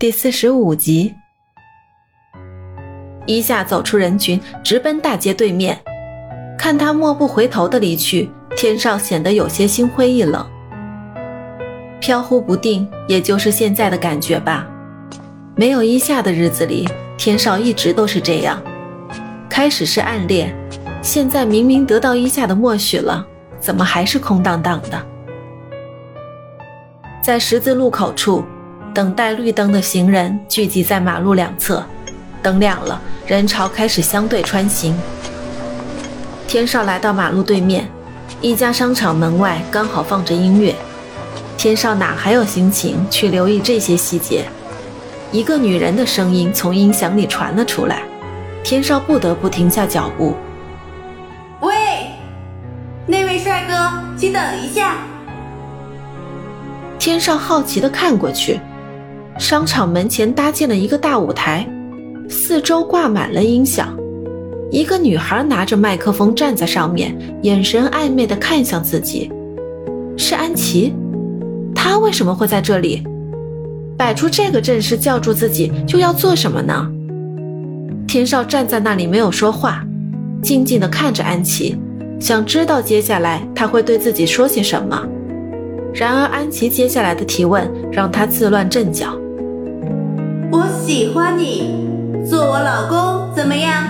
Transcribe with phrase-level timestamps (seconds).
[0.00, 1.12] 第四十五集，
[3.26, 5.76] 一下走出人群，直奔大街对面。
[6.56, 10.48] 看他默不回头的离去，天少显得有些心灰意冷，
[11.98, 14.68] 飘忽不定，也就是现在的感觉吧。
[15.56, 18.62] 没有一夏的日子里，天少一直都是这样。
[19.48, 20.54] 开始是暗恋，
[21.02, 23.26] 现在明明得到一夏的默许了，
[23.58, 25.06] 怎么还是空荡荡的？
[27.20, 28.44] 在十字路口处。
[28.98, 31.86] 等待绿灯的行人聚集在马路两侧，
[32.42, 34.92] 灯亮了，人潮开始相对穿行。
[36.48, 37.88] 天少来到马路对面，
[38.40, 40.74] 一家商场门外刚好放着音乐。
[41.56, 44.46] 天少哪还有心情去留意这些细节？
[45.30, 48.02] 一个女人的声音从音响里传了出来，
[48.64, 50.34] 天少不得不停下脚步。
[51.60, 52.10] 喂，
[53.06, 54.96] 那位帅哥，请等一下。
[56.98, 58.58] 天少好奇地看过去。
[59.38, 61.64] 商场门前搭建了一个大舞台，
[62.28, 63.96] 四周挂满了音响。
[64.68, 69.30] 一个女孩拿着麦克风站在上面，眼神暧昧地看向自己。
[70.16, 70.92] 是安琪，
[71.72, 73.02] 她为什么会在这里？
[73.96, 76.90] 摆出这个阵势叫住自己，就要做什么呢？
[78.08, 79.84] 天少站在那里没有说话，
[80.42, 81.76] 静静地看着安琪，
[82.18, 85.06] 想知道接下来他会对自己说些什么。
[85.94, 89.16] 然而安琪接下来的提问让他自乱阵脚。
[90.88, 91.70] 我喜欢你，
[92.24, 93.84] 做我老公怎么样？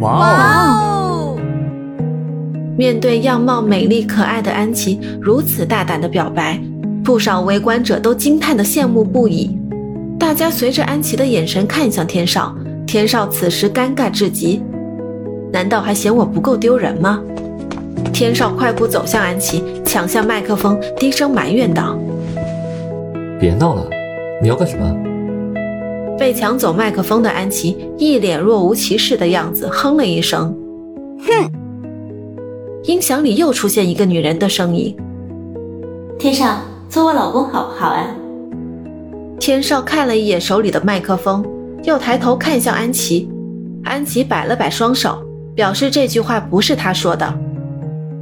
[0.00, 1.36] 哇哦！
[2.78, 6.58] 面对样貌美丽可爱的安琪如此大胆的表白，
[7.04, 9.54] 不少围观者都惊叹的羡慕不已。
[10.18, 14.62] 大家随着安琪的眼神看向天少，天少此时尴尬至极。
[15.52, 17.20] 难道还嫌我不够丢人吗？
[18.14, 21.98] 天少快步走向安琪，抢下麦克风，低声埋怨道
[23.38, 23.84] ：“别闹了，
[24.40, 24.90] 你要干什么？”
[26.20, 30.54] 被抢走麦克风的安琪一脸若无其事的样子，哼了一声
[31.26, 31.50] ：“哼。”
[32.84, 34.94] 音响里又出现一个女人的声音
[36.20, 36.58] ：“天少，
[36.90, 38.14] 做我老公好不好啊？”
[39.40, 41.42] 天少看了一眼手里的麦克风，
[41.84, 43.26] 又抬头看向安琪。
[43.82, 45.18] 安琪摆了摆双手，
[45.54, 47.34] 表示这句话不是他说的。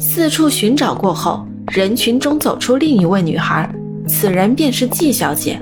[0.00, 3.72] 四处寻找过后，人群中走出另一位女孩，
[4.08, 5.60] 此人便是季小姐。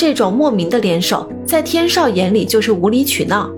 [0.00, 3.50] 这种莫名的联手，在天少眼里就是无理取闹。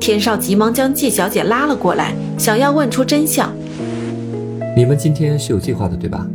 [0.00, 3.52] 天少急忙将季小姐拉了过来，想要问出真相。
[4.74, 6.26] 你们今天是有计划的，对吧？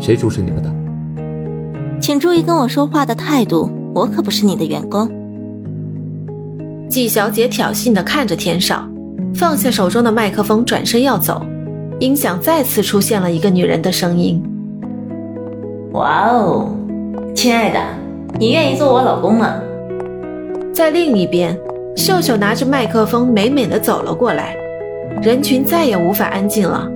[0.00, 2.00] 谁主使你们的？
[2.00, 5.08] 请注意跟我说话的态度，我可不是你的员工。
[6.88, 8.84] 季小姐挑衅地看着天少，
[9.32, 11.40] 放下手中的麦克风，转身要走。
[12.00, 14.42] 音响再次出现了一个女人的声音
[15.94, 16.68] ：“哇哦，
[17.32, 17.80] 亲爱的。”
[18.38, 19.54] 你愿意做我老公吗？
[20.72, 21.56] 在另一边，
[21.96, 24.56] 秀秀拿着麦克风，美美的走了过来。
[25.22, 26.88] 人群再也无法安静了。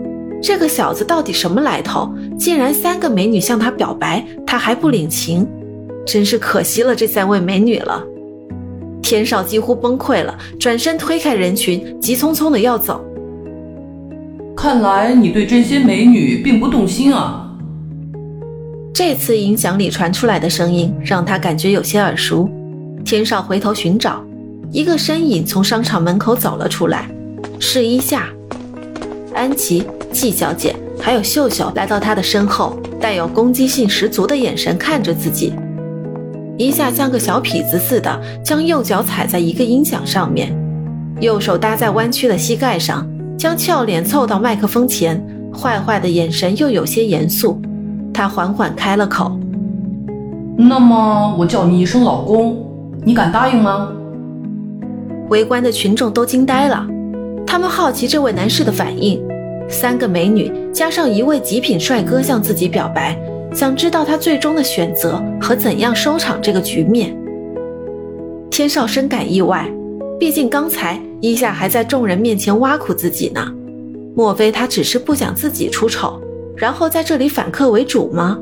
[0.43, 2.11] 这个小子到底什么来头？
[2.39, 5.47] 竟然三个美女向他表白，他还不领情，
[6.07, 8.03] 真是可惜了这三位美女了。
[9.03, 13.05] 天少几乎崩溃了，转身推开人群，急匆匆的要走。
[14.57, 17.46] 看来你对这些美女并不动心啊。
[18.99, 22.49] 这次音响里传出来的声音让他感觉有些耳熟。
[23.05, 24.25] 天少回头寻找，
[24.73, 27.07] 一个身影从商场门口走了出来，
[27.61, 28.27] 是伊夏。
[29.35, 35.53] 安琪、季小姐还有秀秀来到他的身后，带有攻击性十足的眼神看着自己。
[36.57, 40.57] 伊夏像个小痞子似的，将右脚踩在一个音响上面，
[41.21, 47.61] 右手搭在弯曲的膝盖上，将俏脸凑到麦克风前，坏坏的眼神又有些严肃。
[48.17, 49.39] 他缓缓开了口
[50.57, 52.57] ：“那么我叫你一声老公，
[53.05, 53.93] 你敢答应吗？”
[55.29, 56.87] 围观的群众都惊呆了，
[57.47, 59.23] 他们好奇这位男士的反应。
[59.69, 63.15] 三个美女加上一位极品帅哥向自己表白，
[63.53, 67.15] 想知道他最终的选择和怎样收场这个局面。
[68.51, 69.71] 天少深感意外，
[70.19, 73.47] 毕竟刚才伊夏还在众人面前挖苦自己呢，
[74.15, 76.19] 莫非他只是不想自己出丑？
[76.57, 78.39] 然后在这里反客为主吗？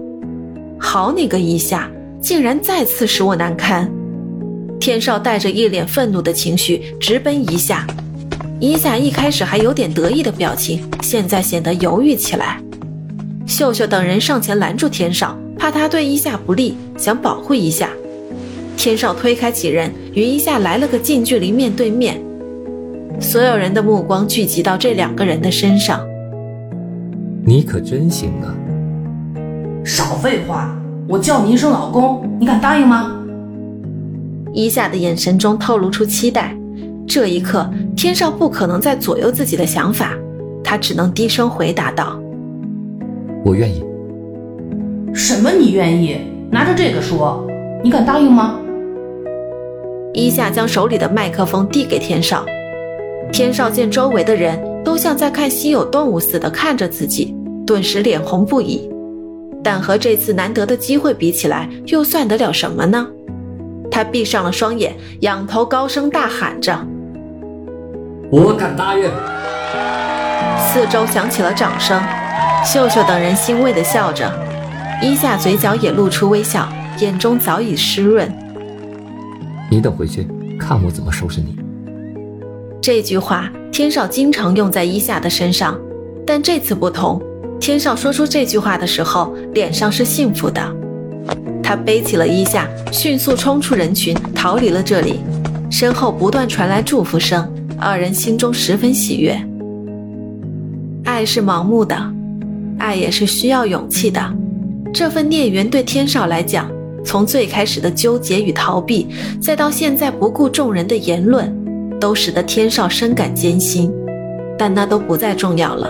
[0.78, 1.90] 好你个一下，
[2.20, 3.90] 竟然再次使我难堪！
[4.78, 7.86] 天少带着一脸愤怒的情绪直奔一下，
[8.60, 12.60] 一下一开始还有点得意的表情，现在显得犹豫起来。
[13.46, 17.90] 秀秀等人上前拦住天少，怕他对一下不利，想保护一下。
[18.76, 22.22] 天少推开几人，与一下来了个近距离面对面，
[23.20, 26.00] 所有人的目光聚集到这两个人的身上。
[27.46, 28.56] 你可真行啊！
[29.84, 30.74] 少废话，
[31.06, 33.22] 我叫你一声老公，你敢答应吗？
[34.54, 36.56] 伊夏的眼神中透露出期待。
[37.06, 40.14] 这一刻，天少不可能再左右自己的想法，
[40.64, 42.18] 他只能低声回答道
[43.44, 43.84] ：“我愿意。”
[45.12, 45.50] 什么？
[45.50, 46.16] 你愿意？
[46.50, 47.46] 拿着这个说，
[47.82, 48.58] 你敢答应吗？
[50.14, 52.46] 伊夏将手里的麦克风递给天少。
[53.30, 57.34] 天少见周围的人都像在看稀有动物似的看着自己，
[57.66, 58.90] 顿时脸红不已。
[59.62, 63.06] 但和这次难得的机会比起来，又算得了什么呢？
[63.90, 66.76] 他闭上了双眼，仰头高声大喊着
[68.30, 69.04] ：“我敢答应！”
[70.58, 71.98] 四周响起了掌声，
[72.64, 74.30] 秀秀等人欣慰地笑着，
[75.00, 78.30] 伊夏嘴角也露出微笑，眼中早已湿润。
[79.70, 80.26] 你等回去
[80.58, 81.56] 看我怎么收拾你。
[82.82, 85.76] 这句话天少经常用在伊夏的身上，
[86.24, 87.20] 但这次不同。
[87.58, 90.62] 天少说出这句话的时候，脸上是幸福的。
[91.60, 95.18] 他背起了伊夏，迅速冲出人群，逃离了这里。
[95.72, 99.36] 身后不断传来祝福声，二人心中十分喜悦。
[101.04, 101.96] 爱是盲目的，
[102.78, 104.22] 爱也是需要勇气的。
[104.92, 106.70] 这份孽缘对天少来讲，
[107.04, 109.08] 从最开始的纠结与逃避，
[109.42, 111.52] 再到现在不顾众人的言论，
[112.04, 113.90] 都使得天少深感艰辛。
[114.58, 115.88] 但那都不再重要了，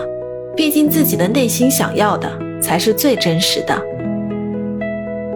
[0.55, 2.31] 毕竟自己的内心想要的
[2.61, 3.77] 才是最真实的。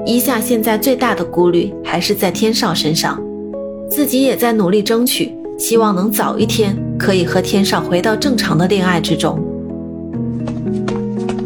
[0.06, 3.22] 伊夏现在最大的顾虑还是在天少身上，
[3.92, 9.38] 自己也在努力争取，希望能早一天可以和天少回到正常的恋爱之中。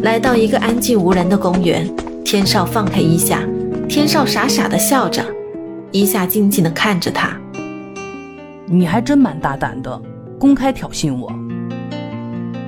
[0.03, 1.89] 来到一个安静无人的公园，
[2.23, 3.41] 天少放开伊夏，
[3.89, 5.25] 天少傻傻的笑着，
[5.91, 7.35] 伊夏静静的看着他。
[8.73, 10.01] 你还真蛮大胆的，
[10.39, 11.31] 公开挑衅我。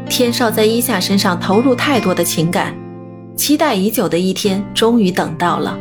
[0.07, 2.75] 天少在伊夏身上投入太多的情感。
[3.35, 5.77] 期待已久的一天终于等到了，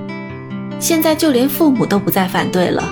[0.80, 2.82] 现在就连父母都不再反对了，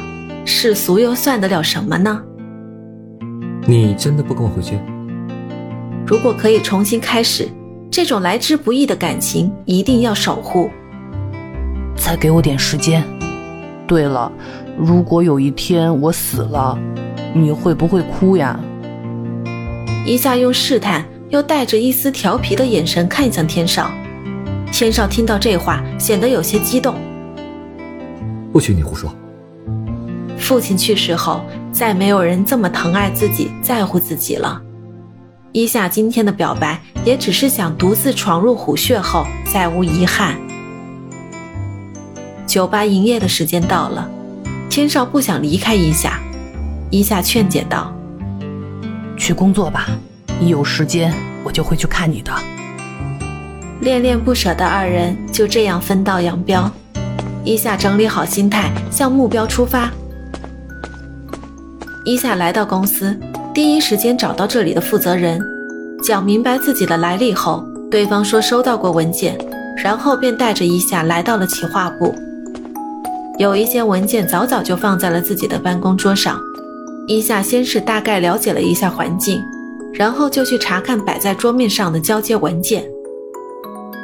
[0.44, 2.22] 世俗又算得了什么呢？
[3.66, 4.78] 你真的不跟我回去？
[6.06, 7.48] 如果可以重新开始，
[7.90, 10.70] 这种来之不易的感情一定要守护。
[11.96, 13.02] 再给我点时间。
[13.88, 14.30] 对了，
[14.78, 16.78] 如果有一天我死了，
[17.34, 18.58] 你会不会哭呀？
[20.04, 23.90] 一下用试探又带着一丝调皮的眼神看向天少。
[24.72, 26.94] 天少听到这话，显得有些激动。
[28.52, 29.14] 不许你胡说！
[30.38, 34.60] 父亲去世后，再没有人这么疼爱自己、在乎自己了。
[35.52, 40.36] 伊夏今天的表白，也只是想独自闯入虎穴后再无遗憾。
[42.46, 44.10] 酒吧营业的时间到了，
[44.68, 46.18] 天少不想离开伊夏，
[46.92, 47.90] 伊夏劝解道
[49.16, 49.86] ：“去工作吧，
[50.38, 51.10] 一有时间
[51.42, 52.30] 我就会去看你的。”
[53.80, 56.70] 恋恋不舍的二人就这样分道扬镳。
[57.44, 59.90] 伊夏整理好心态，向目标出发。
[62.04, 63.18] 伊夏来到公司，
[63.54, 65.40] 第一时间找到这里的负责人，
[66.04, 69.38] 讲明白自己的来历后，对方说收到过文件，
[69.82, 72.14] 然后便带着伊夏来到了企划部。
[73.38, 76.38] 有一些文件早早就放在了自己的办公桌上，
[77.08, 79.42] 伊夏先是大概了解了一下环境，
[79.92, 82.88] 然后就去查看摆在桌面上的交接文件。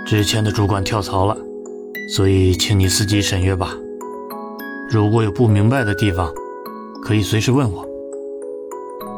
[0.04, 1.36] 之前的主管跳槽了，
[2.14, 3.76] 所以请你自己审阅吧。
[4.90, 6.32] 如果有不明白的地方，
[7.02, 7.86] 可以随时问我。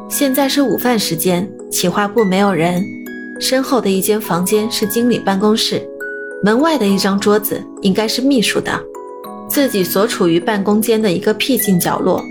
[0.09, 2.83] 现在是午饭时间，企划部没有人。
[3.41, 5.81] 身后的一间房间是经理办公室，
[6.45, 8.79] 门外的一张桌子应该是秘书的。
[9.49, 12.23] 自己所处于办公间的一个僻静角落，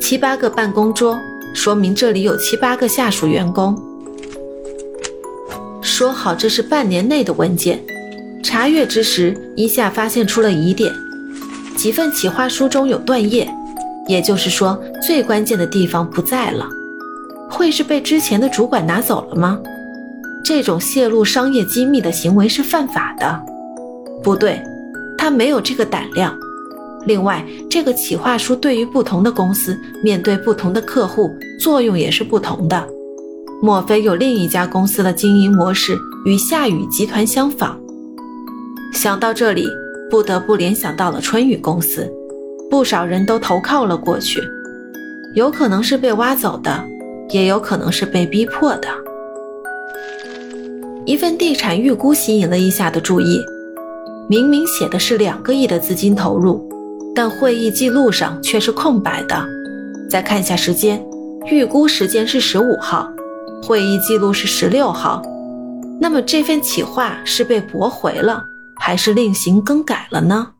[0.00, 1.18] 七八个办公桌，
[1.52, 3.76] 说明这里有七八个下属员工。
[5.82, 7.82] 说好这是半年内的文件，
[8.42, 10.94] 查阅之时，一下发现出了疑点，
[11.76, 13.52] 几份企划书中有断页，
[14.06, 16.68] 也就是说最关键的地方不在了。
[17.50, 19.58] 会是被之前的主管拿走了吗？
[20.44, 23.42] 这种泄露商业机密的行为是犯法的。
[24.22, 24.62] 不对，
[25.18, 26.38] 他没有这个胆量。
[27.08, 32.86] 另外，这个企划书对于不同的公司，面对不同的客户，作用也是不同的。
[33.62, 37.78] 莫非有另一家公司的经营模式与夏雨集团相仿？
[38.92, 39.66] 想到这里，
[40.10, 42.12] 不得不联想到了春雨公司，
[42.70, 44.42] 不少人都投靠了过去，
[45.34, 46.84] 有可能是被挖走的，
[47.30, 48.88] 也有可能是被逼迫的。
[51.06, 53.40] 一份地产预估吸引了一下的注意，
[54.28, 56.67] 明明写的是两个亿的资金投入，
[57.18, 59.44] 但会议记录上却是空白的。
[60.08, 61.04] 再看一下时间，
[61.46, 63.10] 预估时间是十五号。
[63.60, 65.20] 会议记录是十六号，
[66.00, 68.44] 那么这份企划是被驳回了，
[68.78, 70.52] 还是另行更改了呢？